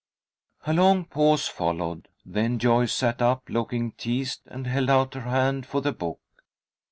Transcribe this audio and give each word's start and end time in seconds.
'"A 0.65 0.73
long 0.73 1.05
pause 1.05 1.47
followed. 1.47 2.07
Then 2.25 2.57
Joyce 2.57 2.91
sat 2.91 3.21
up, 3.21 3.47
looking 3.49 3.91
teased, 3.91 4.41
and 4.47 4.65
held 4.65 4.89
out 4.89 5.13
her 5.13 5.21
hand 5.21 5.67
for 5.67 5.79
the 5.79 5.93
book. 5.93 6.19